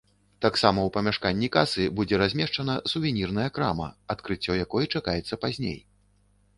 Таксама 0.43 0.79
ў 0.83 0.89
памяшканні 0.95 1.49
касы 1.57 1.85
будзе 2.01 2.19
размешчана 2.23 2.79
сувенірная 2.95 3.49
крама, 3.59 3.87
адкрыццё 4.17 4.53
якой 4.65 4.93
чакаецца 4.97 5.35
пазней. 5.47 5.83